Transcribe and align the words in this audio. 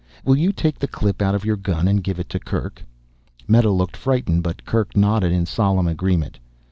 Will 0.25 0.35
you 0.35 0.51
take 0.51 0.79
the 0.79 0.87
clip 0.87 1.21
out 1.21 1.35
of 1.35 1.45
your 1.45 1.55
gun 1.55 1.87
and 1.87 2.03
give 2.03 2.17
it 2.17 2.27
to 2.29 2.39
Kerk?" 2.39 2.83
Meta 3.47 3.69
looked 3.69 3.95
frightened, 3.95 4.41
but 4.41 4.65
Kerk 4.65 4.97
nodded 4.97 5.31
in 5.31 5.45
solemn 5.45 5.85
agreement. 5.87 6.39